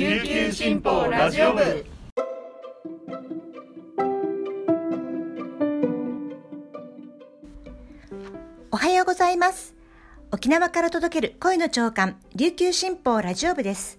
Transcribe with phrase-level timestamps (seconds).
[0.00, 1.84] 琉球新報ラジオ部
[8.70, 9.74] おはようございます。
[10.32, 13.98] 沖縄から届ける声の長官、琉球新報ラジオ部です。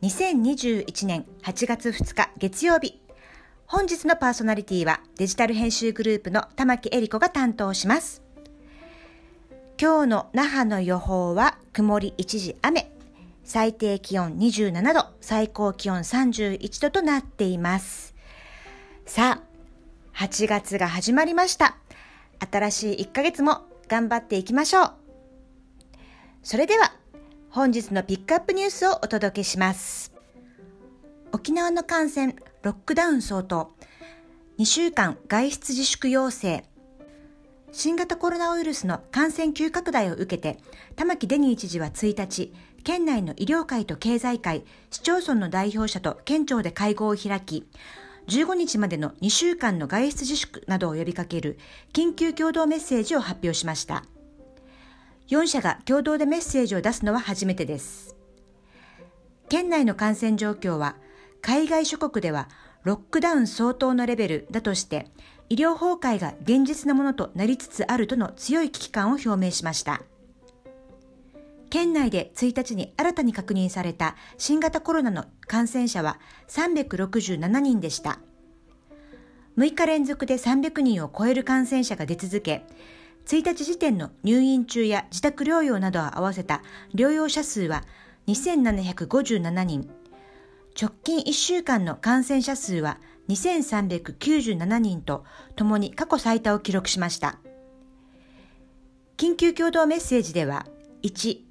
[0.00, 3.02] 2021年8月2日月曜日。
[3.66, 8.22] 本日のパーソナリティはデジタル編集グループの玉木恵里子が担当します。
[9.78, 12.95] 今日の那覇の予報は曇り一時雨。
[13.46, 18.12] 最低気温27度、最高気温31度となっています。
[19.06, 21.76] さあ、8月が始まりました。
[22.50, 24.92] 新しい1ヶ月も頑張っていきましょう。
[26.42, 26.92] それでは、
[27.48, 30.12] 本日のピックアップニュースをお届けします。
[31.30, 33.70] 沖縄の感染、ロックダウン相当。
[34.58, 36.64] 2週間外出自粛要請。
[37.70, 40.58] 新型コロナウイルスの感染急拡大を受けて、
[40.96, 42.52] 玉城デニー知事は1日、
[42.86, 47.66] 県内の医療界と経済界、市町村の代表者と県庁で会合を開き、
[48.28, 51.58] 15日までの2週間の外出自粛などを呼びかける
[51.92, 54.04] 緊急共同メッセージを発表しました。
[55.26, 58.14] 4社が共同でメッセージを出すのは初めてです。
[59.48, 60.94] 県内の感染状況は
[61.42, 62.48] 海外諸国では
[62.84, 65.08] ロックダウン相当のレベルだとして
[65.48, 70.02] 医療崩壊が現実なものとなりつつあるとの強い危機感を表明しました。
[71.76, 76.18] 県内で1日に新たに確認された新型コロナの感染者は
[76.48, 78.18] 367人でした。
[79.58, 82.64] 6日連続で300人を超える感染者が出続け、
[83.26, 86.62] 1日時点の入院中や自宅療養などを合わせた
[86.94, 87.84] 療養者数は
[88.26, 89.90] 2757人、
[90.80, 92.96] 直近1週間の感染者数は
[93.28, 97.38] 2397人とともに過去最多を記録しました。
[99.18, 100.64] 緊急共同メッセージでは、
[101.02, 101.45] 1、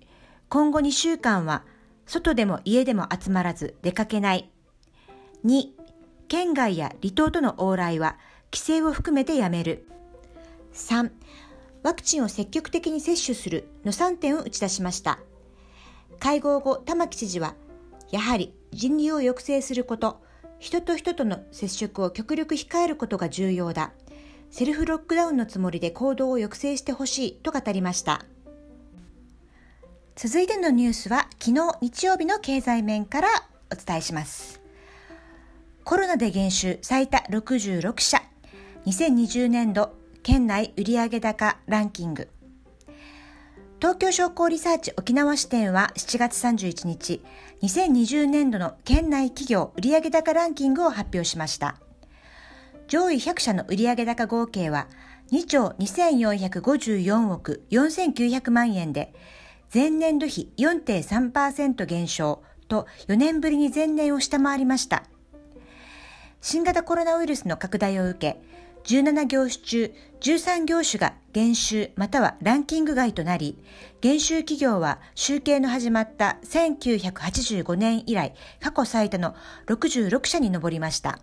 [0.49, 1.63] 今後2週間は
[2.05, 4.49] 外でも家でも集まらず出かけない。
[5.45, 5.69] 2、
[6.27, 8.17] 県外や離島との往来は
[8.51, 9.87] 規制を含めてやめる。
[10.73, 11.11] 3、
[11.83, 15.19] ワクチンを積極的に接種するの3点を打ち出しました。
[16.19, 17.55] 会合後、玉城知事は、
[18.11, 20.21] やはり人流を抑制すること、
[20.59, 23.91] 人と人との接触を極力控えることが重要だ。
[24.49, 28.25] セルフロックダウンのつもりで行動を抑制してほしいと語りました。
[30.15, 33.27] 続いてのニュースは昨日日曜日の経済面から
[33.69, 34.61] お伝えします。
[35.83, 38.21] コロナで減収最多66社。
[38.85, 39.93] 2020年度
[40.23, 42.29] 県内売上高ランキング。
[43.81, 47.21] 東京商工リサーチ沖縄支店は7月31日、
[47.61, 51.75] 2020年度の県内企業売上高ランキングを発表しました。
[52.87, 54.87] 上位100社の売上高合計は
[55.33, 59.13] 2兆2454億4900万円で、
[59.73, 65.03] 前年度比4.3%減少と4年ぶりに前年を下回りました。
[66.41, 68.41] 新型コロナウイルスの拡大を受け、
[68.85, 73.57] 17業種中13業種が減収またはランキング外となり、
[73.99, 81.19] 減収企業は集計の始まった1985年以来過去最多の66社に上りました。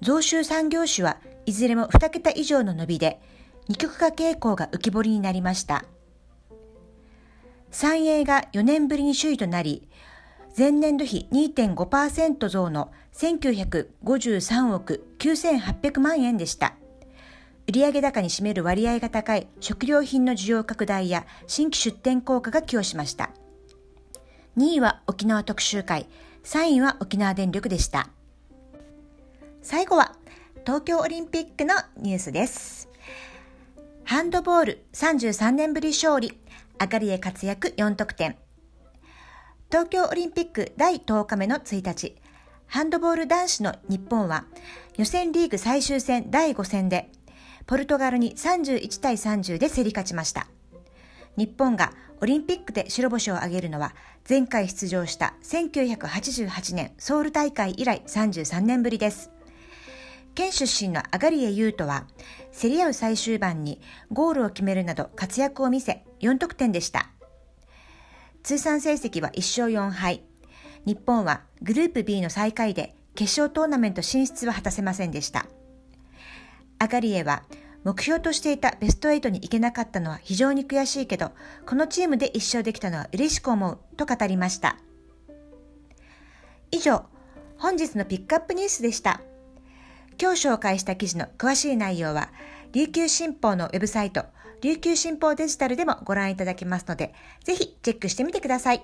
[0.00, 3.20] 増収3業種はいずれも2桁以上の伸びで、
[3.68, 5.84] 二極化傾向が浮き彫りになりました。
[7.72, 9.88] 三栄が4年ぶりに首位となり、
[10.56, 16.74] 前年度比2.5%増の1953億9800万円でした。
[17.66, 23.30] 売上高に占める割合が高い食料品の需要拡大や新規出店効果が寄与しました。
[24.58, 26.06] 2位は沖縄特集会、
[26.44, 28.10] 3位は沖縄電力でした。
[29.62, 30.14] 最後は
[30.66, 32.90] 東京オリンピックのニュースです。
[34.04, 36.38] ハンドボール33年ぶり勝利、
[36.78, 38.36] アガリエ活躍4得点。
[39.70, 42.16] 東京オリンピック第10日目の1日、
[42.66, 44.44] ハンドボール男子の日本は
[44.96, 47.10] 予選リーグ最終戦第5戦で、
[47.66, 50.48] ポルトガルに31対30で競り勝ちました。
[51.36, 53.94] 日本がオリンピックで白星を挙げるのは
[54.28, 59.30] 前回出場した1988年ソウル大会以来33年ぶりです。
[60.34, 62.06] 県出身のアガリエユートは
[62.58, 63.80] 競り合う最終盤に
[64.10, 67.10] ゴールを決めるなど活躍を見せ4得点でした。
[68.42, 70.22] 通算成績は1勝4敗。
[70.86, 75.46] 日本はグループ B の最下位で決勝トーナメント進出は果たせませんでした。
[76.78, 77.44] アガリエは
[77.84, 81.32] 目標としていたベスト8に行けなかったのは非常に悔しいけど、
[81.66, 84.76] このチームで1勝できたのは嬉しく思うと語りました。
[86.70, 87.04] 以上、
[87.58, 89.20] 本日のピックアップニュースでした。
[90.20, 92.30] 今日紹介した記事の詳しい内容は、
[92.72, 94.24] 琉球新報のウェブサイト、
[94.62, 97.12] 琉球新報デジタルでもご覧いただけますので、
[97.42, 98.82] ぜひチェックしてみてください。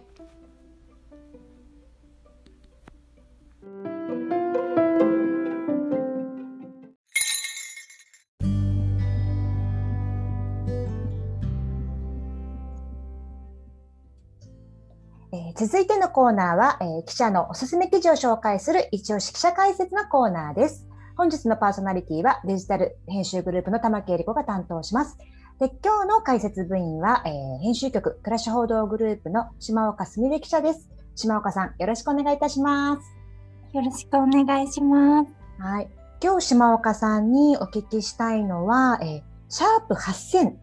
[15.57, 20.87] 続いてのコーナーは、えー、記者のおすすめ記事を紹介する一押し記者解説のコーナーです。
[21.17, 25.19] 本日のパーソナリティはデジタル編集グループの玉木恵理子が担当します。
[25.59, 30.89] で今日の解説部員は、えー、編集局暮らし報道グループの島岡すみれ記者です。
[31.17, 33.77] 島岡さん、よろしくお願いいたします。
[33.77, 35.33] よろしくお願いします。
[35.59, 35.89] はい。
[36.23, 40.55] 今日島岡さんにお聞きしたいのは、えー、シャープ8000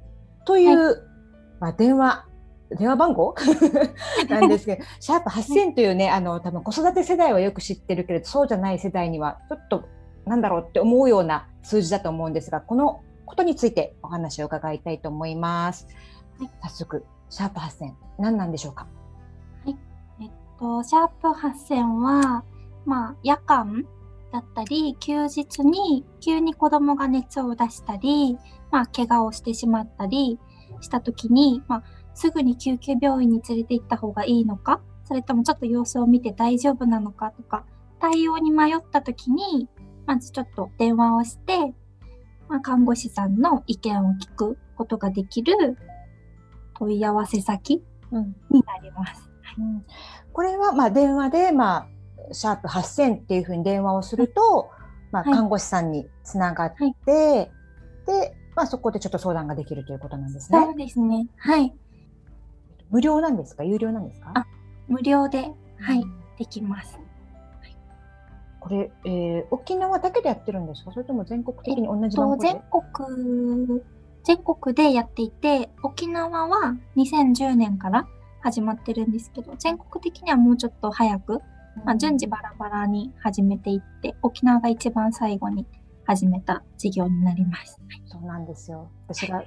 [0.45, 0.95] という、はい、
[1.59, 2.25] まあ、電話
[2.71, 3.35] 電話番号？
[4.29, 9.89] なんですけど、シャープ8000というね、あの、多分子育て世代はよく知ってるけれど、そうじゃない世代には、ちょっと、
[10.25, 15.87] なんだろうって思うような数字だと思うんですが、このことについてお話を伺いたいと思います。
[16.39, 18.87] はい、早速、シャープ8000、何なんでしょうか？
[19.65, 19.77] はい。
[20.21, 22.43] えっと、シャープ8000は、
[22.85, 23.85] まあ、夜間
[24.31, 28.37] だったり、休日に急に子供が熱を出したり、
[28.71, 30.39] まあ、怪我をしてしまったり
[30.81, 31.83] した時に、まあ、
[32.13, 37.65] すぐに救急病院に連れて行った方がいいのか、それともちょっと様子を見て大丈夫なのかとか、
[37.99, 39.69] 対応に迷った時に、
[40.05, 41.73] まずちょっと電話をして、
[42.47, 45.77] まあ、看護師さんの意見を聞くことができる
[46.75, 49.29] 問い合わせ先になります。
[49.57, 49.85] うん、
[50.33, 51.87] これはまあ電話で、ま
[52.29, 54.69] あ、シャープ8000っていうふうに電話をすると、
[55.11, 56.95] まあ、看護師さんにつながって、はい、
[58.05, 60.59] で、まあ、そこでちょっと相談ができるということなんですね。
[60.59, 61.27] そうですね。
[61.37, 61.73] はい。
[62.89, 63.63] 無料なんですか？
[63.63, 64.31] 有料なんですか？
[64.35, 64.45] あ、
[64.87, 66.03] 無料で、はい、
[66.37, 66.99] できます。
[68.65, 70.91] これ、えー、沖縄だけでやってるんですか？
[70.91, 72.61] それとも全国的に同じ番号で、えっと、
[72.97, 73.81] 全国、
[74.23, 78.07] 全国でやっていて、沖縄は2010年から
[78.41, 81.41] 始まってるんですけど、全国的にはもうちょっと早く、
[81.85, 85.67] まあ、順次バラバラに始めていって、沖縄が一番最後に
[86.05, 87.79] 始めた事業になります。
[88.07, 88.89] そうなんですよ。
[89.07, 89.43] 私が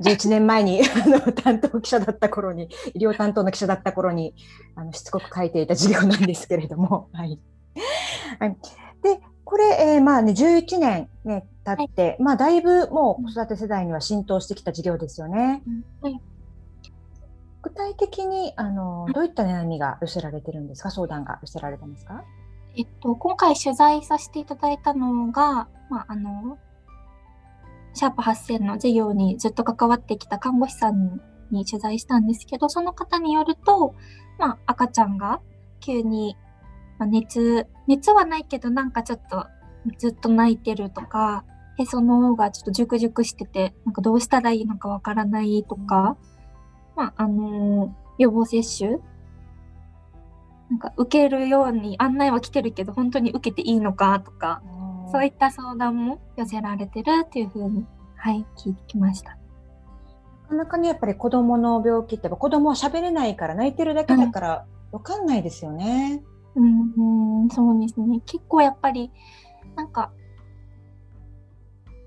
[0.00, 4.34] 11年前に あの担当記者だった頃に、医療担当の記者だった頃に、
[4.74, 7.08] あのしつこく書いていた事業なんですけれども。
[7.12, 7.38] はい。
[8.38, 8.56] はい、
[9.02, 15.62] で、これ、えー、まあね、11年ね、経って、はい、まあ、だいぶもう子育て世代には浸透してきた事業ですよね。
[16.00, 16.20] はい、
[17.62, 20.90] 具体的に、あの、どういった悩みが寄せられてるんですか？
[20.90, 22.22] 相談が寄せられたんですか？
[22.76, 26.56] えっと、今回取材させていただいたのが、まあ、あの、
[27.94, 33.96] シャープ8000の事業にずっと関わってきた看護師さんに取材したんですけど、その方によると、
[34.38, 35.40] まあ、赤ちゃんが
[35.80, 36.36] 急に、
[37.00, 39.46] まあ、熱、熱はないけどなんかちょっと
[39.98, 41.44] ずっと泣いてるとか、
[41.78, 46.18] へその緒がちょっとジュクジュクしてて、なんかどうしたらいいのかわからないとか、
[46.94, 48.98] まあ、あのー、予防接種
[50.68, 54.62] なんか受けるように案内は来てるけど本当に受けていいのかとか、
[55.10, 59.30] そういった相談も寄せられてるっていうふうに、はい、聞いてきました。
[59.30, 66.22] なかなかにやっぱり子供の病気って子供は喋れないから泣いてるだけだからわかんないですよね。
[66.56, 68.20] うん、うん、そうですね。
[68.26, 69.10] 結構やっぱり
[69.76, 70.12] なんか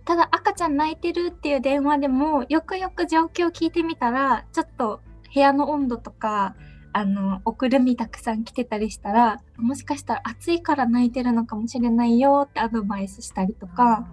[0.06, 5.02] ただ赤ちゃん泣いてるっていう電話でもよくよく状況を聞いてみたらちょっと
[5.34, 6.56] 部屋の温度とか
[6.96, 14.08] あの、おくるみたくさん来てたりしたら、もしかしたら暑いから泣いてるのかもしれないよってアドバイスしたりとか、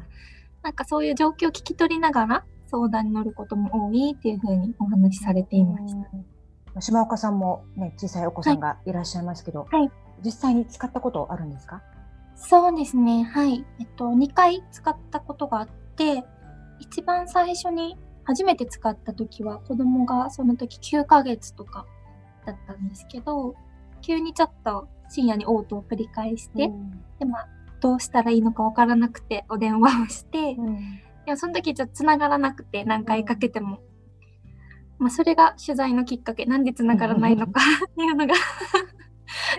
[0.63, 5.95] なんかそういう状況を聞き取りながら相談に乗ることも多いっていうふうにお話しされていまし
[6.75, 6.81] た。
[6.81, 9.91] 島岡さんもね、小さいお子さんがいらっしゃいますけど、はい、
[10.25, 11.83] 実際に使ったことあるんですか？
[12.37, 13.25] そうですね。
[13.25, 13.65] はい。
[13.79, 16.25] えっと、2回使ったことがあって、
[16.79, 21.87] 一番最初に初めて使った時は子供がその時9ヶ月とか
[22.47, 23.55] だったんですけど、
[24.01, 27.49] 急にちょっと深夜に嘔吐を繰り返して、うん、で、まあ、
[27.81, 30.77] どうしたらいいのかわからなくてお電話をして、うん、
[31.27, 33.81] でもその時ちょっと繋がらなくて何回かけても、
[34.99, 38.35] まあ、それが取材のきっかけ、なんで繋がらないのか っていうのが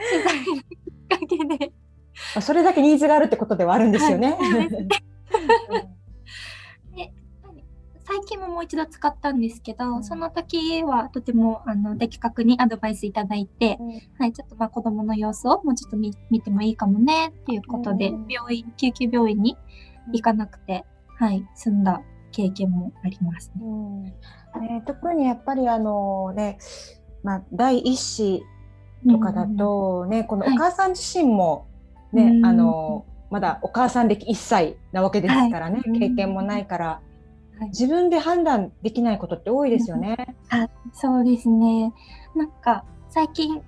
[0.09, 0.65] 取材のきっ
[1.09, 1.71] かけで。
[2.41, 4.37] それだけニーズがあるってことではあるんですよね。
[4.39, 5.01] はい
[8.11, 19.57] 最近ももう一度使ったんですけど、うん、その時はとてもあの的確にアドバイスいただいて、うん、はい、ちょっとまあ子供の様子をもうちょっと見てもいいかもねっていうことで、うん、病院、救急病院に
[20.11, 20.83] 行かなくて、
[21.19, 22.01] はい、済んだ
[22.33, 23.63] 経験もありますね。
[24.59, 26.57] ね特にやっぱりあのね、
[27.23, 28.43] まあ、第一子
[29.09, 31.67] とかだとね、このお母さん自身も
[32.11, 37.01] ね、はい、あのまだお母さん歴1歳なわけですからね、はい、経験もないから、
[37.67, 40.35] 自分で判断できないことって多いですよね。
[40.49, 41.93] あそうですね。
[42.35, 43.61] なんか最近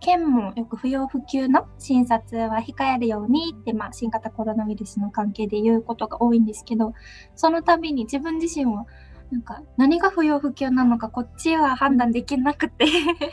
[0.00, 6.94] 県もよく不要不急の診察は控えるようにって、まあ、新型コロナウイルスの関係で言うことが多いんですけど
[7.34, 8.86] その度に自分自身は
[9.30, 12.86] なんか何が不要不急なのかこっちは判断できなくて。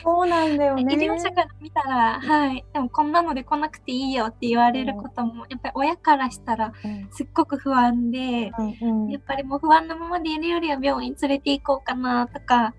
[0.03, 0.93] そうなんだよね。
[0.93, 7.07] 医療者から見たら、はい、でもこんなので来なくていいよって言われることも、やっぱり親からしたらうん。
[7.11, 12.73] すっごく不安で、うんやっぱりもう不安なままでいるよりは病院連れて行こうかなとか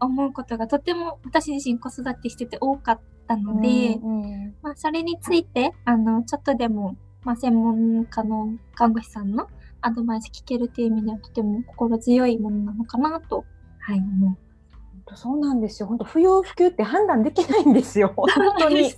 [0.00, 4.54] 思うことがとても私自身子育てしてて多かったので、うん。
[4.62, 9.48] まあ、それについてあのちょっとでも、まあ、専門家の看護師さんの
[9.80, 13.44] アドバイス聞けるという意味ではとても心強いものなのかなと、
[13.80, 14.36] はい、思い
[15.14, 15.86] そうなんですよ。
[15.86, 18.12] 本当不要不急って判断できないんですよ。
[18.16, 18.28] 本
[18.58, 18.82] 当に。
[18.82, 18.92] やっ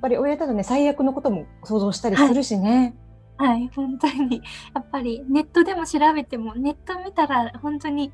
[0.00, 2.94] ぱり親だとね最悪のことも想像したりするしね。
[3.38, 4.42] はい、本当に。
[4.74, 8.12] やっぱりネットでも調べても、ネット見たら本当に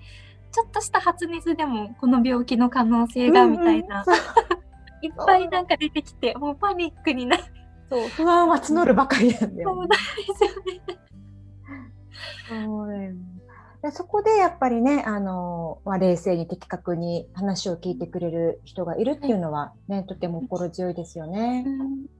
[0.53, 4.19] ちょっとした発熱でもこの病気の可能性がみたいな、うんうん
[5.01, 7.45] いっぱいなんか出てきて、もうパニックになる。
[7.91, 9.65] そう不安は募るばかりなんだよね。
[9.65, 10.99] そうなんですよね。
[12.49, 13.19] そうだよね
[13.83, 21.65] でそこでやっぱりねあの、まあ、冷静に的確に話を聞いてくれる人がいるっていうのはねとても心強いですよね。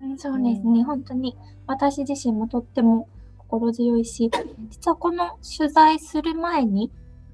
[0.01, 3.09] うん、そうですね、本当に私自身もとっても
[3.39, 4.31] 心強いし、
[4.69, 6.93] 実はこの取材する前に、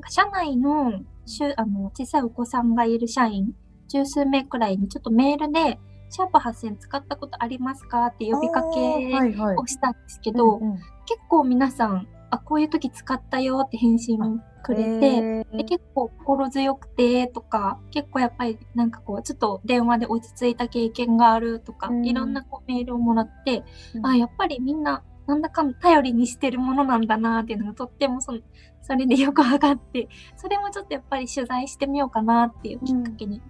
[0.08, 3.52] 社内のしゅあの小さいお子さんがいる社員、
[3.88, 5.78] 十数名くらいにちょっとメールで、
[6.14, 8.06] シャープ8000使ったことありますか？
[8.06, 8.80] って呼びかけ
[9.12, 9.56] はいはい。
[9.56, 10.76] をしたんですけど、うんうん。
[10.76, 10.84] 結
[11.28, 14.18] 構皆さん、あ、こういう時使ったよって返信
[14.62, 22.06] くれて、で結構心強くてとか結構やっぱりなんかこうちょっと電話で落ち着いた経験があるとか、うん。
[22.06, 24.06] いろんなこうメールをもらって、うん。
[24.06, 28.38] あやっぱりみんななんだかんだ頼りにしてるものなんだなっていうのがとってもその
[28.82, 33.42] それでよく分かってそれもちょっとやっぱり取材してみようかなっていうきっかけに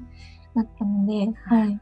[0.54, 1.80] なったので、はい。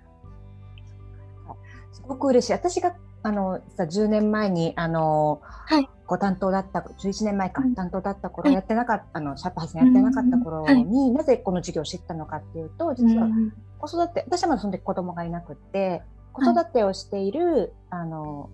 [1.92, 2.52] すごく嬉しい。
[2.52, 5.88] 私があのさ10年前にあの、はい。
[6.06, 7.75] ご担当だった11年前か、うん。
[7.75, 8.54] 担当だった頃、はい。
[8.54, 18.50] やってなかったあのシャープ発やってなかった頃に、うんなぜこの授業を知ったのかっていうと実はうん子育て私はまだその時子供がいなくって子育てをしている、あの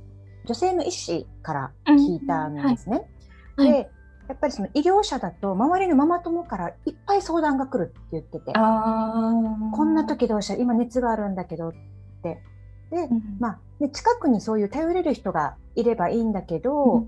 [0.47, 3.09] 女性の医師から聞いたんですね。
[3.57, 3.91] で
[4.29, 11.73] やっぱりその医療者だと周りのママ友からいっぱい相談が来るって言っててこんな時どうしたら今熱があるんだけどっ
[12.23, 12.43] て。
[12.91, 13.37] で、うん。
[13.39, 17.07] まあ、ね、近くにそういう頼れる人がいればいいんだけど、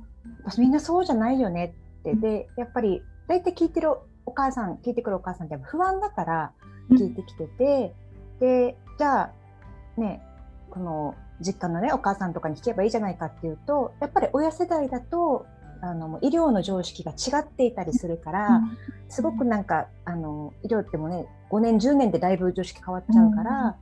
[0.59, 2.15] みんなそうじゃないよねって。
[2.15, 3.91] で、やっぱり大体聞いてる
[4.27, 6.53] お母さん、聞いてくるお母さんって不安だから
[6.91, 7.95] 聞いてきてて、
[8.41, 10.23] で、じゃあ、ね、
[10.71, 15.47] この実家のね、お母さんとかに聞けばいいじゃないかっていうと、やっぱり親世代だと、
[15.83, 18.61] あの、もう医療の常識が違っていたりするから、
[19.09, 23.77] すごくなんか、あの、医療ってもね、5年、10年でだいぶ常識変わっちゃうから、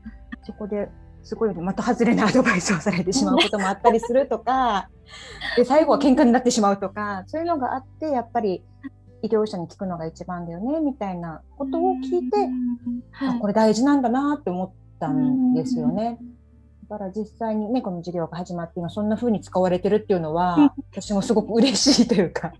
[0.45, 0.89] そこで
[1.23, 4.89] すごい的外れなアドバイスをされてしまうこともあったりするとか、
[5.57, 8.63] で、最後は喧嘩になってしまうとか、そういうのがあって、やっぱり
[9.23, 12.49] 医療者に聞くのが一番だよね、みたいなことを聞いて、
[13.21, 16.19] あこれ大事なんだなって思ったんですよね。
[16.89, 22.53] だから実際にね、この授業が始まって今そんな風に使われてるっていうのは、私もすごく嬉しいというか。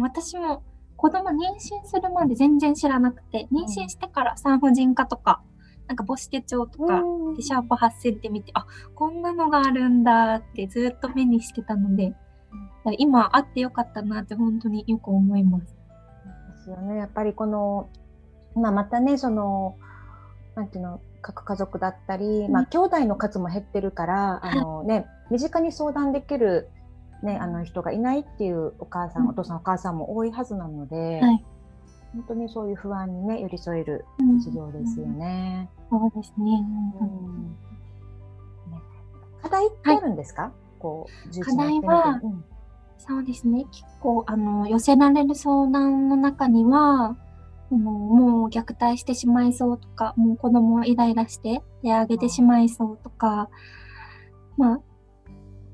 [0.00, 0.62] 私も
[0.96, 5.42] 子供妊娠するまで全然知らなくて、妊娠してから産婦人科とか、
[5.86, 7.02] なんか母子手帳とか、
[7.36, 12.14] でシャープ8000って見て、あ、こんなのがあるんだってずっと目にしてたので、
[12.98, 15.64] 今あってよかったなって本当によく思います。
[15.64, 16.96] ですよね。
[16.96, 17.88] やっぱりこの、
[18.54, 19.76] まあ、またね、その、
[20.54, 26.68] なんていうの、各家族だったり、まあ、兄弟の数も減ってるから、あのね、身近に相談できる、
[27.22, 29.28] ね、あの人がいないっていうお母さん。
[29.28, 31.44] お父さん、お母さんも多いはずなので、はい
[32.14, 35.68] 本当にそういう不安にね、寄り添えるうん授業ですよね。
[35.90, 36.64] そうですね。
[37.00, 37.56] うん
[38.70, 38.80] ね
[39.42, 42.44] 課題ってあるんですか、こう、11課題はうん
[43.06, 43.64] そうですね。
[43.70, 47.16] 結構、あの、寄せられる相談の中には、
[47.70, 53.50] あのもう虐待してしまいそうとか、もう子供をイライラして手あげてしまいそうとか、
[54.56, 54.80] まあ、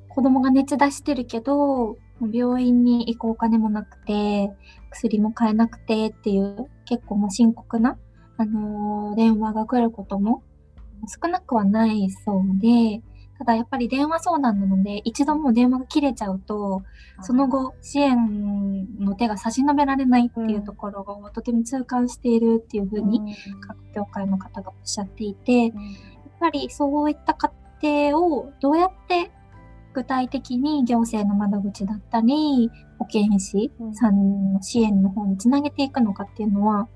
[0.09, 4.51] 子供が熱出してるけど、病院に行くお金もなくて、
[4.91, 7.97] 薬も買えなくてっていう、結構もう深刻な、
[8.37, 10.43] あのー電話が来ることも
[11.09, 13.03] 少なくはないそうで、
[13.39, 16.83] ただやっぱり電話相談なので、一度もう電話が切れちゃうと、
[17.23, 25.73] その後、支援の手が差し伸べられないっていうところをとても痛感しているっていうふうに、各業界の方がおっしゃっていて、やっ
[26.39, 27.51] ぱりそういった過
[27.81, 29.31] 程をどうやって
[29.93, 36.89] 具体的に行政の窓口だったり、保健師さんの支援の方につなげていくのかっていうのは、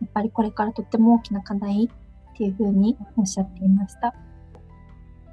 [0.00, 1.88] やっぱりこれからとっても大きな課題
[2.32, 4.14] っていうふうにおっしゃっていました。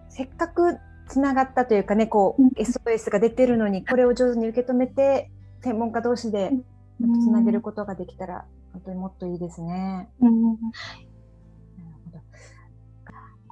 [0.10, 6.52] せっかくつながったというかね、こう、うん SOS が出てるのに、これを上手に受け止めて専門家同士で
[7.00, 10.10] つなげることができたら、本当にもっといいですね。
[10.22, 10.58] うん、なる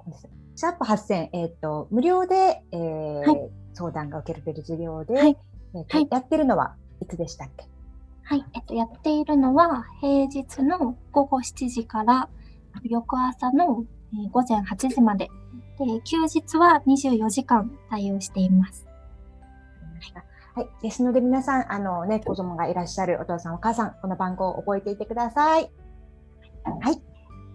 [0.06, 0.37] ほど。
[0.58, 5.38] シャープ8000、えっ、ー、と、無料で、えー、はい、相談が受けられる授業で、はい、
[5.76, 7.68] えーはい、やってるのはいつでしたっけ？
[8.24, 12.28] はい、えっと、やっているのは、平日の午後7時から、
[12.82, 15.30] 翌朝の、えー、午前8時まで。
[15.78, 18.88] で、休日は24時間対応しています。
[20.56, 20.68] はい。
[20.82, 25.72] ですので皆さん、あのね、子供がいらっしゃるお父さんお母さん、この番号を覚えていてください。
[26.82, 27.07] はい。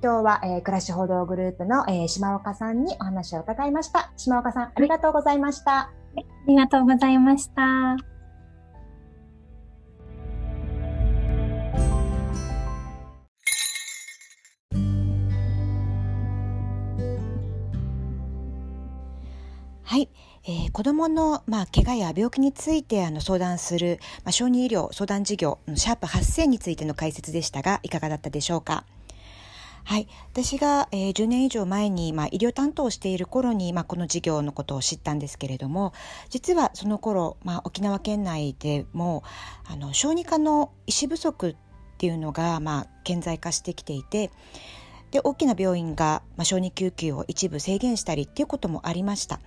[0.03, 4.13] 今日は、えー、暮らし報道グループの、えー、島岡さんにお話を伺いました。
[4.17, 5.79] 島岡さん、ありがとうございました。
[5.79, 5.93] あ
[6.49, 7.63] りがとうございました。
[19.85, 20.09] はい。
[20.45, 28.85] えー、子どもの、まあ、怪我や病気についてあの相談する、まあ、小児医療相談事業のシャープ8000についての解説でしたがいかがだったでしょうか？
[29.85, 35.93] はい、私が、えー、10年以上前に、まあ、医療担当をしている頃に、まあ、この事業のことを知ったんですけれども
[36.31, 39.25] 実はその頃、まあ、沖縄県内でも
[39.65, 41.57] あの小児科の医師不足っ
[41.99, 44.31] ていうのが、まあ、顕在化してきていて
[45.11, 49.41] で大きな病院が、まあ、小児救急を一部制限したりっていうこともありました。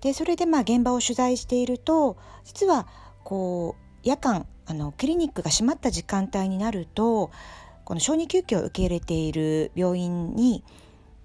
[0.00, 2.86] でそれでまあ現場を取材していると実は
[3.24, 7.30] こう夜間あのクリニックが閉まった時間帯になると
[7.88, 10.62] この小児救急を受け入れている病院に、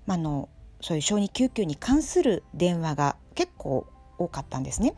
[0.05, 0.47] まあの
[0.79, 3.85] そういう小児救急に関する電話が結構
[4.17, 4.93] 多かったんですね。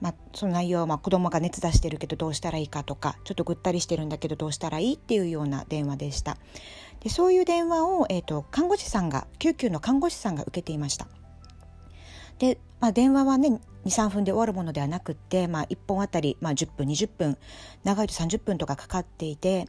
[0.00, 6.36] まあ、その内容はまあ子供が熱出してるけどどうしたらいいかとかちょっとぐったりしてるんだけどどうしたらいいっていうような電話でした
[7.00, 11.08] でそういう電話を、えーと、看護師さんが救急の看護師さんが受けていました
[12.38, 17.36] で、まあ、電話はね23分で終わるものではなくって、まあ、1本あたり、まあ、10分20分
[17.82, 19.66] 長いと30分とかかかっていて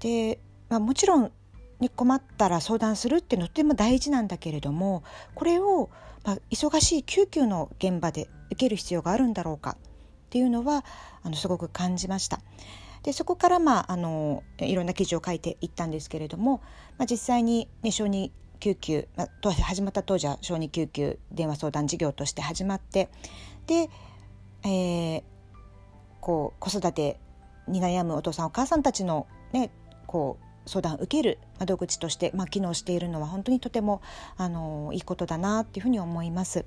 [0.00, 0.38] で
[0.70, 1.32] まあ、もちろん
[1.80, 5.02] に困ったら相談するっていうのとても大事なんだけれども
[5.34, 5.90] これを、
[6.24, 10.84] まあ、忙しい救急の現場で受ける必要があるんだろうかっていうのは
[11.22, 12.40] あのすごく感じました。
[13.02, 16.60] でそこから、まあ、あのいろんな記事を書いていったんですけれども、
[16.98, 18.30] まあ、実際に、ね、小児
[18.60, 23.08] 救急、まあ、始まった当時は小児救急電話相談事業として始まって
[23.66, 23.88] で、
[24.64, 25.22] えー、
[26.20, 27.18] こう子育て
[27.68, 29.70] に悩むお父さんお母さんたちの、ね、
[30.06, 34.02] こう相談を受ける窓口として、まあ、機能しているのは本当にとても
[34.36, 36.64] あのいいことだなっていうふうに思います。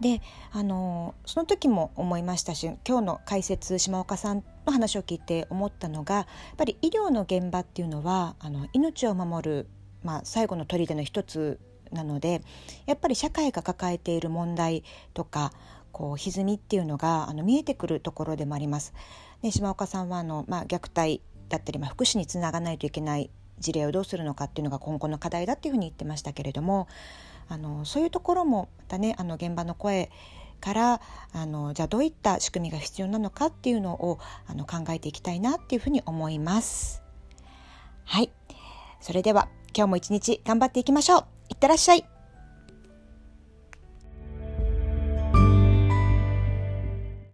[0.00, 0.20] で
[0.52, 9.68] あのその時も思いましたし今日の解説島岡さんの話を聞いて思ったのがやっぱり医療の現場っていうのはあの命を守る、
[10.02, 11.60] まあ、最後の砦の一つ
[11.92, 12.42] なので
[12.86, 14.82] やっぱり社会が抱えている問題
[15.14, 15.52] とか
[15.92, 18.92] こう歪みっていうのがあの見えてくるところでもあります。
[19.42, 26.88] で島岡さんはあの、まあ、虐待だったり、まあ、福祉につながないといけない事例をどうするのかっていうのが今後の課題だっていうふうに言ってましたけれども
[27.48, 30.10] あのそういうところもまたねあの現場の声
[30.60, 31.00] から
[31.32, 37.02] あのじゃあどういった仕組みが必要なのかっていうのをあの考えていきたいなっていうふうに思います。
[38.04, 38.30] はい。
[39.00, 41.26] それでは今日も一日頑張っていきましょう。
[41.50, 42.13] いってらっしゃい。